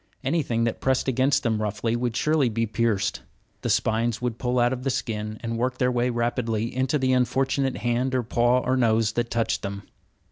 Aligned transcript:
Anything 0.23 0.63
that 0.63 0.81
pressed 0.81 1.07
against 1.07 1.43
them 1.43 1.61
roughly 1.61 1.95
would 1.95 2.15
surely 2.17 2.49
be 2.49 2.65
pierced; 2.65 3.21
the 3.61 3.69
spines 3.69 4.19
would 4.19 4.39
pull 4.39 4.57
out 4.57 4.73
of 4.73 4.81
the 4.81 4.89
skin, 4.89 5.39
and 5.43 5.59
work 5.59 5.77
their 5.77 5.91
way 5.91 6.09
rapidly 6.09 6.75
into 6.75 6.97
the 6.97 7.13
unfortunate 7.13 7.77
hand 7.77 8.15
or 8.15 8.23
paw 8.23 8.61
or 8.61 8.75
nose 8.75 9.11
that 9.11 9.29
touched 9.29 9.61
them. 9.61 9.83